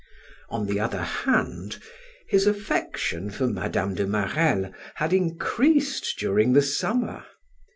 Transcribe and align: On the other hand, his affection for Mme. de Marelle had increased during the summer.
On 0.49 0.65
the 0.65 0.79
other 0.79 1.03
hand, 1.03 1.79
his 2.27 2.47
affection 2.47 3.29
for 3.29 3.45
Mme. 3.45 3.93
de 3.93 4.07
Marelle 4.07 4.71
had 4.95 5.13
increased 5.13 6.15
during 6.17 6.53
the 6.53 6.61
summer. 6.63 7.23